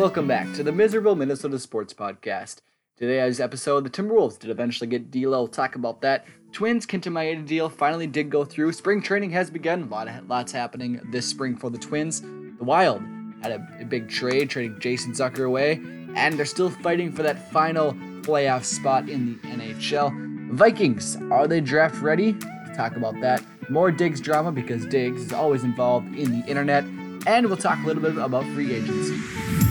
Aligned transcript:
Welcome 0.00 0.26
back 0.26 0.50
to 0.54 0.62
the 0.62 0.72
Miserable 0.72 1.14
Minnesota 1.14 1.58
Sports 1.58 1.92
Podcast. 1.92 2.62
Today's 2.96 3.38
episode, 3.38 3.84
the 3.84 3.90
Timberwolves 3.90 4.38
did 4.38 4.48
eventually 4.48 4.88
get 4.88 5.10
D'Lo. 5.10 5.40
We'll 5.40 5.48
talk 5.48 5.74
about 5.74 6.00
that. 6.00 6.24
Twins 6.52 6.86
Kenta 6.86 7.12
Maeda 7.12 7.46
deal 7.46 7.68
finally 7.68 8.06
did 8.06 8.30
go 8.30 8.46
through. 8.46 8.72
Spring 8.72 9.02
training 9.02 9.30
has 9.32 9.50
begun. 9.50 9.82
A 9.82 9.86
lot 9.88 10.08
of 10.08 10.26
lots 10.26 10.52
happening 10.52 11.02
this 11.12 11.28
spring 11.28 11.54
for 11.54 11.68
the 11.68 11.76
Twins. 11.76 12.22
The 12.22 12.64
Wild 12.64 13.02
had 13.42 13.52
a, 13.52 13.68
a 13.78 13.84
big 13.84 14.08
trade, 14.08 14.48
trading 14.48 14.80
Jason 14.80 15.12
Zucker 15.12 15.46
away, 15.46 15.82
and 16.14 16.38
they're 16.38 16.46
still 16.46 16.70
fighting 16.70 17.12
for 17.12 17.22
that 17.22 17.52
final 17.52 17.92
playoff 18.22 18.64
spot 18.64 19.10
in 19.10 19.38
the 19.42 19.48
NHL. 19.48 20.52
Vikings, 20.52 21.18
are 21.30 21.46
they 21.46 21.60
draft 21.60 22.00
ready? 22.00 22.32
We'll 22.32 22.74
talk 22.74 22.96
about 22.96 23.20
that. 23.20 23.44
More 23.68 23.92
Diggs 23.92 24.22
drama 24.22 24.50
because 24.50 24.86
Diggs 24.86 25.20
is 25.20 25.34
always 25.34 25.62
involved 25.62 26.14
in 26.16 26.40
the 26.40 26.46
internet. 26.46 26.84
And 27.26 27.48
we'll 27.48 27.58
talk 27.58 27.78
a 27.84 27.86
little 27.86 28.02
bit 28.02 28.16
about 28.16 28.44
free 28.54 28.74
agency. 28.74 29.69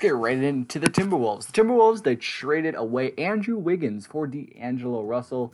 Get 0.00 0.14
right 0.14 0.42
into 0.42 0.78
the 0.78 0.86
Timberwolves. 0.86 1.46
The 1.46 1.52
Timberwolves, 1.52 2.02
they 2.02 2.16
traded 2.16 2.74
away 2.74 3.12
Andrew 3.18 3.58
Wiggins 3.58 4.06
for 4.06 4.26
D'Angelo 4.26 5.04
Russell. 5.04 5.52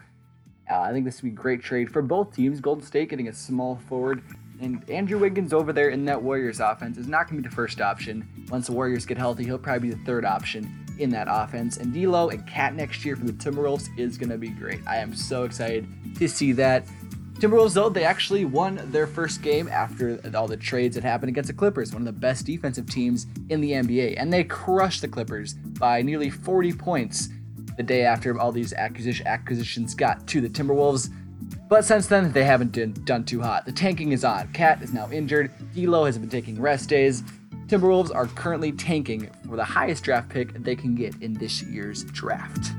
Uh, 0.70 0.83
I 0.83 0.93
think 0.93 1.05
this 1.05 1.20
would 1.20 1.31
be 1.31 1.33
a 1.33 1.34
great 1.34 1.62
trade 1.62 1.91
for 1.91 2.01
both 2.01 2.33
teams. 2.33 2.61
Golden 2.61 2.85
State 2.85 3.09
getting 3.09 3.27
a 3.27 3.33
small 3.33 3.75
forward, 3.89 4.23
and 4.61 4.89
Andrew 4.89 5.19
Wiggins 5.19 5.53
over 5.53 5.73
there 5.73 5.89
in 5.89 6.05
that 6.05 6.23
Warriors 6.23 6.61
offense 6.61 6.97
is 6.97 7.09
not 7.09 7.29
going 7.29 7.43
to 7.43 7.43
be 7.43 7.48
the 7.48 7.55
first 7.57 7.81
option. 7.81 8.47
Once 8.48 8.69
the 8.69 8.73
Warriors 8.73 9.05
get 9.05 9.19
healthy, 9.19 9.43
he'll 9.43 9.59
probably 9.59 9.89
be 9.89 9.95
the 9.95 10.05
third 10.05 10.25
option 10.25 10.87
in 11.01 11.11
that 11.11 11.27
offense. 11.29 11.79
And 11.79 11.92
D'Lo 11.92 12.29
and 12.29 12.47
KAT 12.47 12.75
next 12.75 13.05
year 13.05 13.17
for 13.17 13.25
the 13.25 13.33
Timberwolves 13.33 13.89
is 13.98 14.17
going 14.17 14.31
to 14.31 14.39
be 14.39 14.51
great. 14.51 14.81
I 14.87 14.98
am 14.98 15.13
so 15.13 15.42
excited 15.42 15.89
to 16.19 16.29
see 16.29 16.53
that. 16.53 16.87
Timberwolves, 17.39 17.75
though, 17.75 17.91
they 17.91 18.05
actually 18.05 18.47
won 18.47 18.81
their 18.87 19.06
first 19.06 19.42
game 19.42 19.69
after 19.69 20.19
all 20.34 20.48
the 20.48 20.56
trades 20.56 20.95
that 20.95 21.05
happened 21.05 21.29
against 21.29 21.48
the 21.48 21.55
Clippers, 21.55 21.92
one 21.92 22.01
of 22.01 22.06
the 22.06 22.12
best 22.12 22.47
defensive 22.47 22.89
teams 22.89 23.27
in 23.51 23.61
the 23.61 23.73
NBA. 23.73 24.15
And 24.17 24.33
they 24.33 24.42
crushed 24.42 25.03
the 25.03 25.09
Clippers 25.09 25.53
by 25.53 26.01
nearly 26.01 26.31
40 26.31 26.73
points 26.73 27.29
the 27.77 27.83
day 27.83 28.05
after 28.05 28.41
all 28.41 28.53
these 28.53 28.73
acquisition, 28.73 29.27
acquisitions 29.27 29.95
got 29.95 30.27
to 30.29 30.41
the 30.41 30.48
Timberwolves. 30.48 31.11
But 31.69 31.84
since 31.84 32.07
then, 32.07 32.33
they 32.33 32.45
haven't 32.45 32.73
done, 32.73 32.95
done 33.05 33.25
too 33.25 33.42
hot. 33.42 33.67
The 33.67 33.73
tanking 33.73 34.12
is 34.12 34.25
on. 34.25 34.51
KAT 34.55 34.81
is 34.81 34.95
now 34.95 35.11
injured. 35.11 35.51
D'Lo 35.75 36.07
has 36.07 36.17
been 36.17 36.31
taking 36.31 36.59
rest 36.59 36.89
days. 36.89 37.23
Timberwolves 37.67 38.14
are 38.14 38.27
currently 38.29 38.73
tanking 38.73 39.29
for 39.47 39.57
the 39.57 39.64
highest 39.64 40.05
draft 40.05 40.31
pick 40.31 40.55
they 40.55 40.77
can 40.77 40.95
get 40.95 41.14
in 41.20 41.34
this 41.34 41.62
year's 41.62 42.05
draft. 42.05 42.73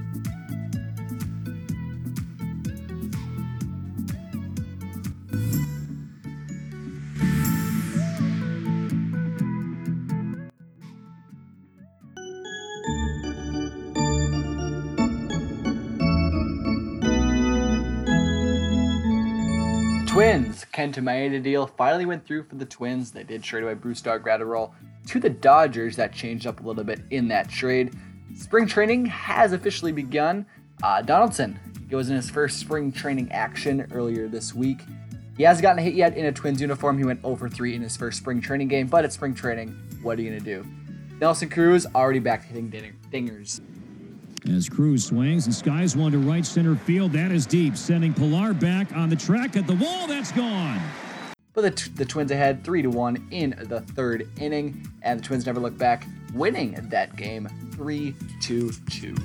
Twins. 20.18 20.66
Kenta 20.74 20.96
Maeda 20.96 21.44
deal 21.44 21.68
finally 21.68 22.08
went 22.08 22.26
through 22.26 22.42
for 22.46 22.56
the 22.56 22.66
Twins. 22.66 23.12
They 23.12 23.24
did 23.24 23.44
trade 23.44 23.62
away 23.62 23.76
Bruce 23.76 24.02
Graterol 24.02 24.72
to 25.06 25.20
the 25.20 25.30
Dodgers. 25.30 25.96
That 25.96 26.12
changed 26.12 26.48
up 26.48 26.60
a 26.60 26.64
little 26.64 26.84
bit 26.84 27.02
in 27.12 27.28
that 27.28 27.50
trade. 27.50 27.94
Spring 28.36 28.66
training 28.66 29.06
has 29.06 29.54
officially 29.54 29.92
begun. 29.92 30.48
Uh, 30.82 31.04
Donaldson 31.04 31.60
was 31.92 32.10
in 32.10 32.16
his 32.16 32.32
first 32.32 32.58
spring 32.58 32.92
training 32.92 33.32
action 33.32 33.86
earlier 33.92 34.28
this 34.28 34.56
week. 34.56 34.80
He 35.38 35.44
hasn't 35.44 35.62
gotten 35.62 35.78
a 35.78 35.84
hit 35.84 35.94
yet 35.94 36.18
in 36.18 36.26
a 36.26 36.32
Twins 36.32 36.62
uniform. 36.62 36.98
He 36.98 37.04
went 37.04 37.22
0 37.22 37.36
3 37.36 37.76
in 37.76 37.84
his 37.84 37.96
first 37.96 38.18
spring 38.18 38.42
training 38.42 38.70
game, 38.70 38.88
but 38.88 39.06
it's 39.06 39.14
spring 39.14 39.36
training. 39.36 39.70
What 40.02 40.18
are 40.18 40.24
you 40.24 40.32
going 40.32 40.44
to 40.44 40.64
do? 40.64 40.68
Nelson 41.22 41.48
Cruz 41.48 41.86
already 41.94 42.18
back 42.18 42.44
hitting 42.44 42.72
ding- 42.72 42.98
dingers. 43.12 43.62
As 44.50 44.70
Cruz 44.70 45.06
swings 45.06 45.46
and 45.46 45.54
skies 45.54 45.98
one 45.98 46.14
to 46.14 46.20
right 46.20 46.46
center 46.46 46.76
field, 46.76 47.12
that 47.12 47.32
is 47.32 47.46
deep, 47.46 47.76
sending 47.76 48.14
Pillar 48.14 48.54
back 48.54 48.96
on 48.96 49.10
the 49.10 49.16
track 49.16 49.58
at 49.58 49.68
the 49.68 49.76
wall. 49.76 50.08
That's 50.08 50.32
gone. 50.32 50.80
But 51.54 51.62
the, 51.62 51.72
t- 51.72 51.92
the 51.92 52.06
Twins 52.06 52.32
ahead 52.32 52.64
3 52.64 52.84
to 52.84 52.90
1 52.90 53.28
in 53.32 53.56
the 53.68 53.82
third 53.82 54.30
inning, 54.40 54.90
and 55.02 55.20
the 55.20 55.24
Twins 55.24 55.46
never 55.46 55.60
look 55.60 55.78
back, 55.78 56.08
winning 56.34 56.74
that 56.90 57.16
game 57.18 57.50
3 57.74 58.16
to 58.44 58.72
2. 58.90 59.16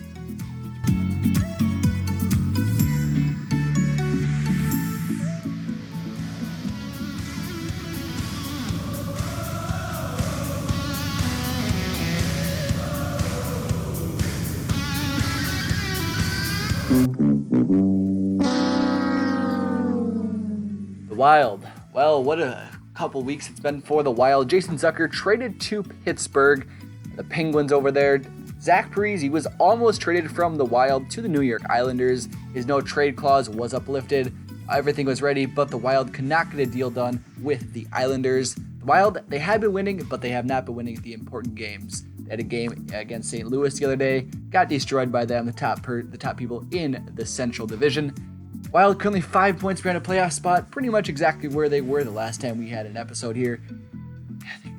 The 16.92 16.98
Wild. 21.14 21.66
Well, 21.94 22.22
what 22.22 22.38
a 22.38 22.69
couple 22.92 23.22
weeks 23.22 23.48
it's 23.48 23.60
been 23.60 23.80
for 23.80 24.03
the 24.03 24.10
Wild. 24.10 24.50
Jason 24.50 24.76
Zucker 24.76 25.10
traded 25.10 25.58
to 25.62 25.82
Pittsburgh. 25.82 26.69
The 27.16 27.25
Penguins 27.25 27.72
over 27.72 27.91
there. 27.91 28.20
Zach 28.60 28.91
Parise 28.91 29.31
was 29.31 29.47
almost 29.58 30.02
traded 30.02 30.31
from 30.31 30.58
the 30.58 30.66
Wild 30.66 31.08
to 31.12 31.22
the 31.22 31.28
New 31.28 31.41
York 31.41 31.62
Islanders. 31.70 32.28
His 32.52 32.66
no 32.66 32.82
trade 32.82 33.16
clause 33.16 33.48
was 33.48 33.72
uplifted. 33.72 34.31
Everything 34.70 35.06
was 35.06 35.22
ready, 35.22 35.47
but 35.47 35.70
the 35.70 35.78
Wild 35.78 36.12
could 36.12 36.26
not 36.26 36.50
get 36.50 36.60
a 36.60 36.66
deal 36.66 36.91
done 36.91 37.25
with 37.41 37.72
the 37.72 37.86
Islanders. 37.91 38.54
The 38.54 38.84
Wild, 38.84 39.20
they 39.28 39.38
had 39.38 39.62
been 39.62 39.72
winning, 39.72 40.04
but 40.04 40.20
they 40.20 40.28
have 40.28 40.44
not 40.44 40.66
been 40.66 40.75
winning 40.75 41.00
the 41.00 41.14
important 41.14 41.54
games. 41.54 42.04
Had 42.31 42.41
a 42.41 42.44
game 42.44 42.87
against 42.93 43.31
St. 43.31 43.47
Louis 43.47 43.75
the 43.78 43.84
other 43.84 43.97
day, 43.97 44.22
got 44.50 44.69
destroyed 44.69 45.12
by 45.12 45.25
them, 45.25 45.47
the 45.47 45.53
top 45.53 45.83
per, 45.83 46.03
the 46.03 46.19
top 46.19 46.37
people 46.37 46.65
in 46.71 47.10
the 47.15 47.27
Central 47.27 47.66
Division. 47.66 48.15
Wild 48.72 48.99
currently 48.99 49.21
five 49.21 49.59
points 49.59 49.83
behind 49.83 49.99
a 49.99 50.00
playoff 50.00 50.32
spot, 50.32 50.71
pretty 50.71 50.88
much 50.88 51.09
exactly 51.09 51.49
where 51.49 51.69
they 51.69 51.81
were 51.81 52.05
the 52.05 52.11
last 52.11 52.41
time 52.41 52.59
we 52.59 52.69
had 52.69 52.87
an 52.87 52.97
episode 52.97 53.37
here. 53.37 53.61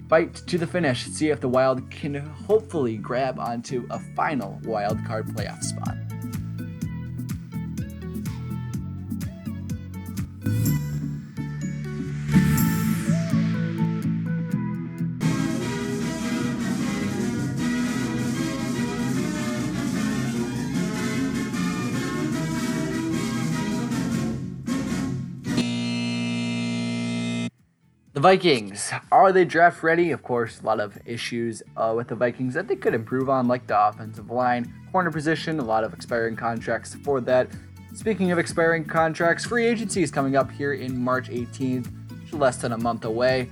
Fight 0.09 0.35
to 0.35 0.57
the 0.57 0.67
finish, 0.67 1.05
see 1.05 1.29
if 1.29 1.39
the 1.39 1.49
Wild 1.49 1.89
can 1.89 2.15
hopefully 2.15 2.97
grab 2.97 3.39
onto 3.39 3.87
a 3.89 3.99
final 4.15 4.59
wild 4.63 5.03
card 5.05 5.27
playoff 5.27 5.63
spot. 5.63 5.95
Vikings, 28.23 28.89
are 29.11 29.33
they 29.33 29.43
draft 29.43 29.83
ready? 29.83 30.11
Of 30.11 30.23
course, 30.23 30.61
a 30.61 30.65
lot 30.65 30.79
of 30.79 30.97
issues 31.05 31.61
uh, 31.75 31.93
with 31.93 32.07
the 32.07 32.15
Vikings 32.15 32.53
that 32.53 32.69
they 32.69 32.77
could 32.77 32.93
improve 32.93 33.29
on, 33.29 33.49
like 33.49 33.67
the 33.67 33.77
offensive 33.77 34.31
line, 34.31 34.73
corner 34.93 35.11
position, 35.11 35.59
a 35.59 35.63
lot 35.65 35.83
of 35.83 35.93
expiring 35.93 36.37
contracts 36.37 36.95
for 37.03 37.19
that. 37.19 37.49
Speaking 37.93 38.31
of 38.31 38.39
expiring 38.39 38.85
contracts, 38.85 39.43
free 39.43 39.65
agency 39.65 40.03
is 40.03 40.09
coming 40.09 40.37
up 40.37 40.49
here 40.49 40.71
in 40.71 40.97
March 40.97 41.27
18th, 41.27 41.91
less 42.31 42.55
than 42.55 42.71
a 42.71 42.77
month 42.77 43.03
away. 43.03 43.49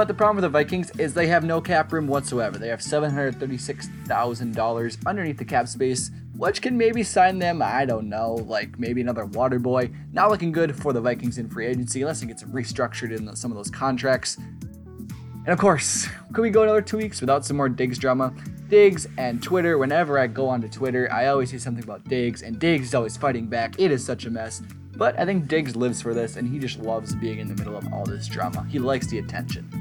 But 0.00 0.08
the 0.08 0.14
problem 0.14 0.36
with 0.36 0.44
the 0.44 0.48
Vikings 0.48 0.90
is 0.96 1.12
they 1.12 1.26
have 1.26 1.44
no 1.44 1.60
cap 1.60 1.92
room 1.92 2.06
whatsoever. 2.06 2.56
They 2.56 2.68
have 2.68 2.80
$736,000 2.80 5.06
underneath 5.06 5.36
the 5.36 5.44
cap 5.44 5.68
space, 5.68 6.10
which 6.34 6.62
can 6.62 6.78
maybe 6.78 7.02
sign 7.02 7.38
them, 7.38 7.60
I 7.60 7.84
don't 7.84 8.08
know, 8.08 8.36
like 8.36 8.78
maybe 8.78 9.02
another 9.02 9.26
water 9.26 9.58
boy. 9.58 9.90
Not 10.14 10.30
looking 10.30 10.52
good 10.52 10.74
for 10.74 10.94
the 10.94 11.02
Vikings 11.02 11.36
in 11.36 11.50
free 11.50 11.66
agency 11.66 12.00
unless 12.00 12.22
it 12.22 12.28
gets 12.28 12.44
restructured 12.44 13.14
in 13.14 13.36
some 13.36 13.50
of 13.50 13.58
those 13.58 13.70
contracts. 13.70 14.38
And 14.38 15.48
of 15.48 15.58
course, 15.58 16.08
could 16.32 16.40
we 16.40 16.48
go 16.48 16.62
another 16.62 16.80
two 16.80 16.96
weeks 16.96 17.20
without 17.20 17.44
some 17.44 17.58
more 17.58 17.68
Diggs 17.68 17.98
drama? 17.98 18.32
Diggs 18.70 19.06
and 19.18 19.42
Twitter, 19.42 19.76
whenever 19.76 20.18
I 20.18 20.28
go 20.28 20.48
onto 20.48 20.70
Twitter, 20.70 21.12
I 21.12 21.26
always 21.26 21.50
say 21.50 21.58
something 21.58 21.84
about 21.84 22.04
Diggs, 22.04 22.40
and 22.40 22.58
Diggs 22.58 22.86
is 22.86 22.94
always 22.94 23.18
fighting 23.18 23.48
back. 23.48 23.78
It 23.78 23.90
is 23.90 24.02
such 24.02 24.24
a 24.24 24.30
mess. 24.30 24.62
But 24.96 25.20
I 25.20 25.26
think 25.26 25.46
Diggs 25.46 25.76
lives 25.76 26.00
for 26.00 26.14
this, 26.14 26.36
and 26.36 26.48
he 26.48 26.58
just 26.58 26.78
loves 26.78 27.14
being 27.14 27.38
in 27.38 27.48
the 27.48 27.54
middle 27.54 27.76
of 27.76 27.92
all 27.92 28.06
this 28.06 28.28
drama. 28.28 28.66
He 28.70 28.78
likes 28.78 29.06
the 29.06 29.18
attention. 29.18 29.79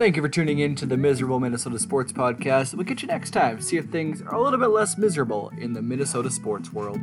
Thank 0.00 0.16
you 0.16 0.22
for 0.22 0.30
tuning 0.30 0.60
in 0.60 0.76
to 0.76 0.86
the 0.86 0.96
Miserable 0.96 1.40
Minnesota 1.40 1.78
Sports 1.78 2.10
Podcast. 2.10 2.72
We'll 2.72 2.86
get 2.86 3.02
you 3.02 3.08
next 3.08 3.32
time. 3.32 3.60
See 3.60 3.76
if 3.76 3.90
things 3.90 4.22
are 4.22 4.34
a 4.34 4.40
little 4.40 4.58
bit 4.58 4.68
less 4.68 4.96
miserable 4.96 5.52
in 5.58 5.74
the 5.74 5.82
Minnesota 5.82 6.30
sports 6.30 6.72
world. 6.72 6.98